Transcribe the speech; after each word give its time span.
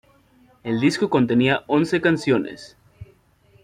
El 0.63 0.79
disco 0.79 1.11
contenía 1.11 1.63
once 1.67 2.01
canciones. 2.01 2.75